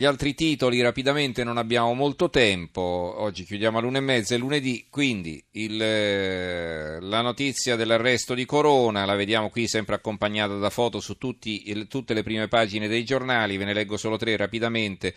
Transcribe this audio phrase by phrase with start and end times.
[0.00, 4.86] Gli altri titoli rapidamente non abbiamo molto tempo, oggi chiudiamo all'una e mezza, è lunedì,
[4.88, 11.00] quindi il, eh, la notizia dell'arresto di Corona, la vediamo qui sempre accompagnata da foto
[11.00, 15.14] su tutti, il, tutte le prime pagine dei giornali, ve ne leggo solo tre rapidamente.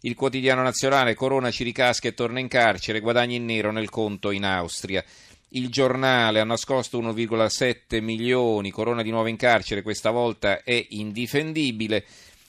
[0.00, 4.32] Il quotidiano nazionale, Corona ci ricasca e torna in carcere, guadagni in nero nel conto
[4.32, 5.04] in Austria.
[5.50, 12.04] Il giornale ha nascosto 1,7 milioni, Corona di nuovo in carcere, questa volta è indifendibile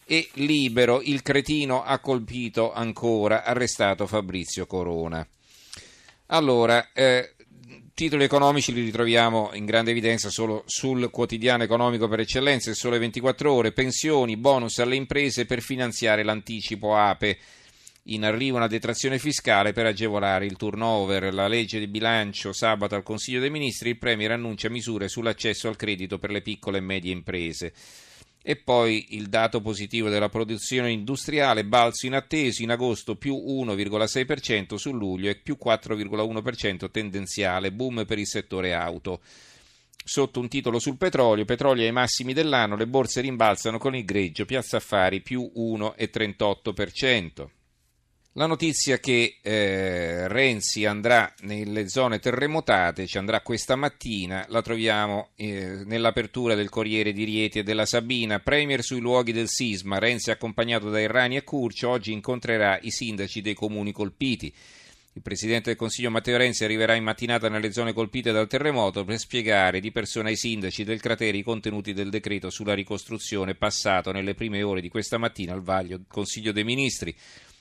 [0.08, 5.28] e libero il cretino ha colpito ancora, arrestato Fabrizio Corona.
[6.28, 7.36] Allora, eh,
[7.94, 13.00] titoli economici li ritroviamo in grande evidenza solo sul quotidiano economico per eccellenza, il sole
[13.00, 17.38] 24 ore, pensioni, bonus alle imprese per finanziare l'anticipo APE.
[18.10, 21.34] In arrivo una detrazione fiscale per agevolare il turnover.
[21.34, 25.76] La legge di bilancio sabato al Consiglio dei Ministri, il Premier annuncia misure sull'accesso al
[25.76, 27.74] credito per le piccole e medie imprese.
[28.50, 34.94] E poi il dato positivo della produzione industriale, balzo inatteso, in agosto più 1,6% su
[34.94, 39.20] luglio e più 4,1% tendenziale, boom per il settore auto.
[40.02, 44.46] Sotto un titolo sul petrolio, petrolio ai massimi dell'anno, le borse rimbalzano con il greggio,
[44.46, 47.57] piazza affari più 1,38%.
[48.38, 55.30] La notizia che eh, Renzi andrà nelle zone terremotate, ci andrà questa mattina, la troviamo
[55.36, 58.40] eh, nell'apertura del Corriere di Rieti e della Sabina.
[58.40, 63.42] Premier sui luoghi del sisma, Renzi accompagnato da Errani e Curcio, oggi incontrerà i sindaci
[63.42, 64.54] dei comuni colpiti.
[65.14, 69.18] Il Presidente del Consiglio Matteo Renzi arriverà in mattinata nelle zone colpite dal terremoto per
[69.18, 74.36] spiegare di persona ai sindaci del cratere i contenuti del decreto sulla ricostruzione passato nelle
[74.36, 77.16] prime ore di questa mattina al vaglio Consiglio dei Ministri.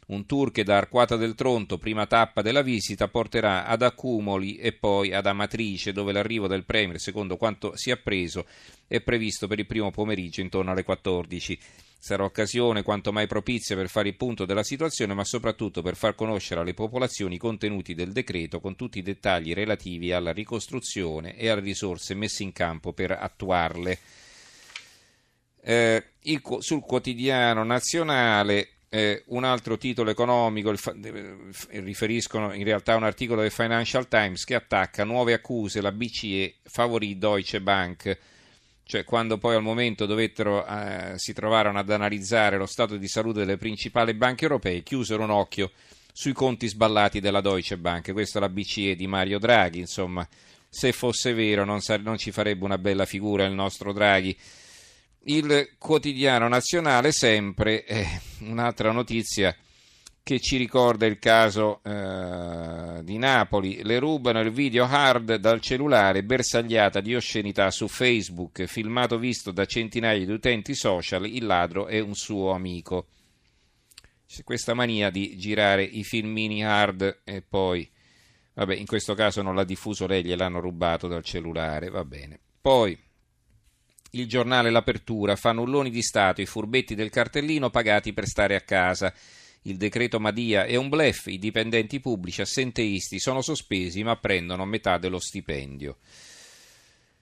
[0.06, 4.72] Un tour che da Arquata del Tronto, prima tappa della visita, porterà ad Accumoli e
[4.72, 8.46] poi ad Amatrice, dove l'arrivo del Premier, secondo quanto si è appreso,
[8.86, 11.58] è previsto per il primo pomeriggio intorno alle 14.
[11.98, 16.14] Sarà occasione quanto mai propizia per fare il punto della situazione, ma soprattutto per far
[16.14, 21.48] conoscere alle popolazioni i contenuti del decreto con tutti i dettagli relativi alla ricostruzione e
[21.48, 23.98] alle risorse messe in campo per attuarle.
[25.62, 30.74] Eh, il, sul quotidiano nazionale eh, un altro titolo economico,
[31.70, 36.54] riferiscono in realtà a un articolo del Financial Times che attacca nuove accuse, la BCE
[36.62, 38.18] favorì Deutsche Bank,
[38.84, 43.40] cioè quando poi al momento dovettero, eh, si trovarono ad analizzare lo stato di salute
[43.40, 45.72] delle principali banche europee, chiusero un occhio
[46.10, 50.26] sui conti sballati della Deutsche Bank, questa è la BCE di Mario Draghi, insomma,
[50.70, 54.34] se fosse vero non, sa- non ci farebbe una bella figura il nostro Draghi.
[55.28, 58.06] Il quotidiano nazionale sempre, eh,
[58.42, 59.52] un'altra notizia
[60.22, 66.22] che ci ricorda il caso eh, di Napoli, le rubano il video hard dal cellulare
[66.22, 71.98] bersagliata di oscenità su Facebook, filmato visto da centinaia di utenti social, il ladro è
[71.98, 73.08] un suo amico.
[74.28, 77.88] C'è questa mania di girare i filmini hard e poi,
[78.54, 82.38] vabbè, in questo caso non l'ha diffuso lei, gliel'hanno rubato dal cellulare, va bene.
[82.60, 82.96] Poi
[84.18, 89.12] il giornale L'Apertura, fannulloni di Stato, i furbetti del cartellino pagati per stare a casa.
[89.62, 94.98] Il decreto Madia è un blef, i dipendenti pubblici assenteisti sono sospesi ma prendono metà
[94.98, 95.96] dello stipendio.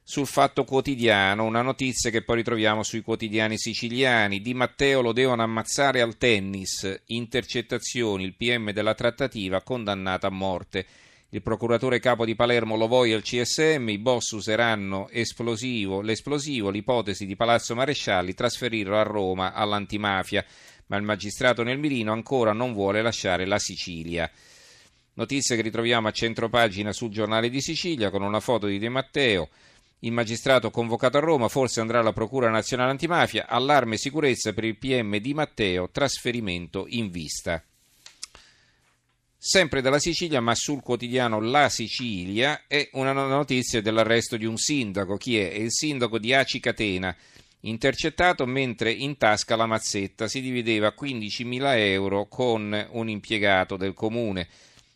[0.06, 4.42] Sul fatto quotidiano, una notizia che poi ritroviamo sui quotidiani siciliani.
[4.42, 7.04] Di Matteo lo devono ammazzare al tennis.
[7.06, 10.86] Intercettazioni, il PM della trattativa condannato a morte.
[11.34, 17.26] Il procuratore capo di Palermo lo vuole al CSM, i boss useranno esplosivo, l'esplosivo, l'ipotesi
[17.26, 20.44] di Palazzo Marescialli, trasferirlo a Roma all'antimafia,
[20.86, 24.30] ma il magistrato nel mirino ancora non vuole lasciare la Sicilia.
[25.14, 29.48] Notizia che ritroviamo a centropagina sul giornale di Sicilia con una foto di De Matteo.
[30.00, 34.62] Il magistrato convocato a Roma forse andrà alla Procura Nazionale Antimafia, allarme e sicurezza per
[34.62, 37.60] il PM di Matteo, trasferimento in vista.
[39.54, 45.16] Sempre dalla Sicilia, ma sul quotidiano La Sicilia, è una notizia dell'arresto di un sindaco.
[45.16, 45.52] Chi è?
[45.52, 47.14] È il sindaco di Aci Catena,
[47.60, 50.26] intercettato mentre in tasca la mazzetta.
[50.26, 54.48] Si divideva 15.000 euro con un impiegato del comune.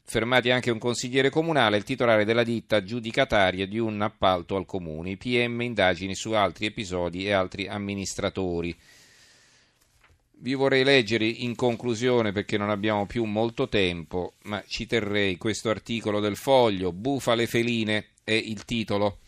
[0.03, 5.11] Fermati anche un consigliere comunale, il titolare della ditta aggiudicataria di un appalto al comune.
[5.11, 8.77] I PM indagini su altri episodi e altri amministratori.
[10.41, 15.69] Vi vorrei leggere in conclusione perché non abbiamo più molto tempo, ma ci terrei questo
[15.69, 19.19] articolo del Foglio, Bufale feline è il titolo.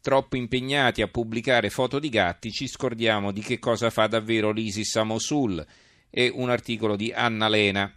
[0.00, 4.96] Troppo impegnati a pubblicare foto di gatti, ci scordiamo di che cosa fa davvero l'ISIS
[4.96, 5.64] a Mosul.
[6.10, 7.94] È un articolo di Anna Lena.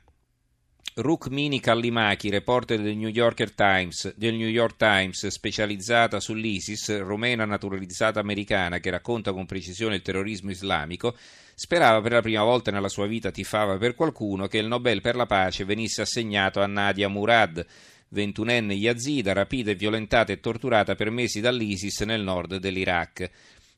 [0.94, 3.10] Rukmini Kallimaki, reporter del New,
[3.56, 10.02] Times, del New York Times, specializzata sull'ISIS, romena naturalizzata americana che racconta con precisione il
[10.02, 11.16] terrorismo islamico,
[11.56, 15.16] sperava per la prima volta nella sua vita tifava per qualcuno che il Nobel per
[15.16, 17.66] la pace venisse assegnato a Nadia Murad,
[18.10, 23.30] ventunenne yazida, rapita e violentata e torturata per mesi dall'ISIS nel nord dell'Iraq.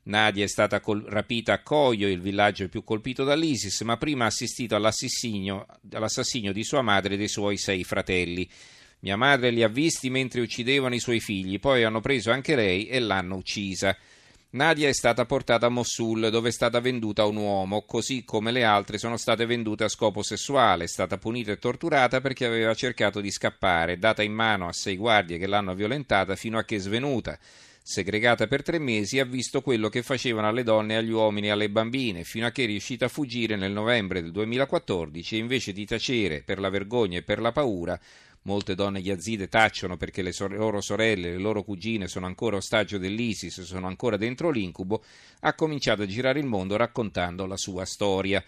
[0.06, 4.28] Nadia è stata col- rapita a Coio, il villaggio più colpito dall'ISIS, ma prima ha
[4.28, 8.50] assistito all'assassinio, all'assassinio di sua madre e dei suoi sei fratelli.
[9.00, 12.88] Mia madre li ha visti mentre uccidevano i suoi figli, poi hanno preso anche lei
[12.88, 13.96] e l'hanno uccisa.
[14.52, 18.52] Nadia è stata portata a Mosul, dove è stata venduta a un uomo, così come
[18.52, 22.76] le altre sono state vendute a scopo sessuale, è stata punita e torturata perché aveva
[22.76, 26.78] cercato di scappare, data in mano a sei guardie che l'hanno violentata fino a che
[26.78, 27.38] svenuta
[27.86, 31.70] segregata per tre mesi, ha visto quello che facevano alle donne, agli uomini e alle
[31.70, 35.86] bambine, fino a che è riuscita a fuggire nel novembre del 2014 e invece di
[35.86, 38.00] tacere per la vergogna e per la paura,
[38.44, 43.62] molte donne yazide tacciono perché le loro sorelle, le loro cugine sono ancora ostaggio dell'ISIS,
[43.64, 45.04] sono ancora dentro l'incubo,
[45.42, 48.42] ha cominciato a girare il mondo raccontando la sua storia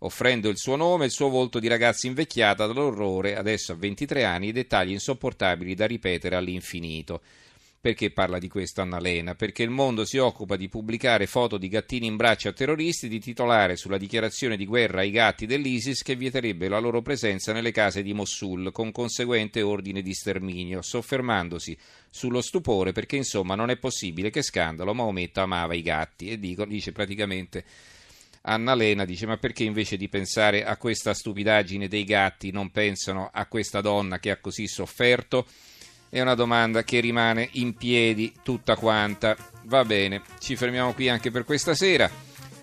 [0.00, 4.24] offrendo il suo nome e il suo volto di ragazza invecchiata dall'orrore, adesso a 23
[4.24, 7.22] anni, i dettagli insopportabili da ripetere all'infinito.
[7.86, 9.36] Perché parla di questo Annalena?
[9.36, 13.20] Perché il mondo si occupa di pubblicare foto di gattini in braccio a terroristi, di
[13.20, 18.02] titolare sulla dichiarazione di guerra ai gatti dell'ISIS che vieterebbe la loro presenza nelle case
[18.02, 21.78] di Mosul, con conseguente ordine di sterminio, soffermandosi
[22.10, 26.64] sullo stupore perché insomma non è possibile che scandalo Maometto amava i gatti e dico,
[26.64, 27.64] dice praticamente
[28.48, 33.46] Annalena dice ma perché invece di pensare a questa stupidaggine dei gatti non pensano a
[33.46, 35.46] questa donna che ha così sofferto?
[36.16, 39.36] È una domanda che rimane in piedi tutta quanta.
[39.64, 42.10] Va bene, ci fermiamo qui anche per questa sera.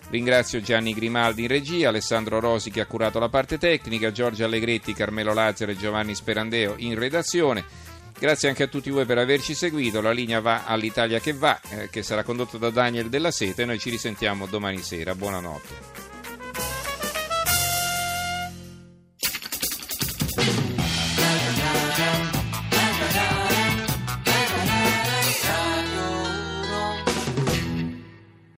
[0.10, 4.94] Ringrazio Gianni Grimaldi in regia, Alessandro Rosi che ha curato la parte tecnica, Giorgio Allegretti,
[4.94, 7.64] Carmelo Lazzaro e Giovanni Sperandeo in redazione.
[8.18, 10.02] Grazie anche a tutti voi per averci seguito.
[10.02, 13.66] La linea va all'Italia che va, eh, che sarà condotta da Daniel Della Sete.
[13.66, 15.14] Noi ci risentiamo domani sera.
[15.14, 16.13] Buonanotte.